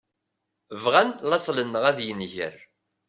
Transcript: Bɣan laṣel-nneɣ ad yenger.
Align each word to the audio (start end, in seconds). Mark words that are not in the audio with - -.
Bɣan 0.83 1.09
laṣel-nneɣ 1.29 1.83
ad 1.91 1.99
yenger. 2.05 2.55